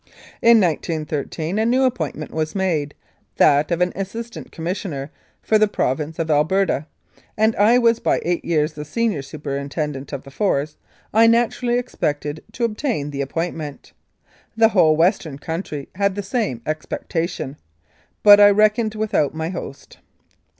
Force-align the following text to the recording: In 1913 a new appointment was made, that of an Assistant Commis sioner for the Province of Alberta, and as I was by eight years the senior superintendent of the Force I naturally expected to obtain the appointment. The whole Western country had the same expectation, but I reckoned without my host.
In 0.41 0.59
1913 0.59 1.59
a 1.59 1.63
new 1.67 1.83
appointment 1.83 2.31
was 2.31 2.55
made, 2.55 2.95
that 3.35 3.69
of 3.69 3.81
an 3.81 3.93
Assistant 3.95 4.51
Commis 4.51 4.81
sioner 4.81 5.09
for 5.43 5.59
the 5.59 5.67
Province 5.67 6.17
of 6.17 6.31
Alberta, 6.31 6.87
and 7.37 7.53
as 7.53 7.61
I 7.61 7.77
was 7.77 7.99
by 7.99 8.19
eight 8.25 8.43
years 8.43 8.73
the 8.73 8.83
senior 8.83 9.21
superintendent 9.21 10.11
of 10.11 10.23
the 10.23 10.31
Force 10.31 10.75
I 11.13 11.27
naturally 11.27 11.77
expected 11.77 12.43
to 12.53 12.63
obtain 12.63 13.11
the 13.11 13.21
appointment. 13.21 13.93
The 14.57 14.69
whole 14.69 14.95
Western 14.97 15.37
country 15.37 15.87
had 15.93 16.15
the 16.15 16.23
same 16.23 16.63
expectation, 16.65 17.57
but 18.23 18.39
I 18.39 18.49
reckoned 18.49 18.95
without 18.95 19.35
my 19.35 19.49
host. 19.49 19.99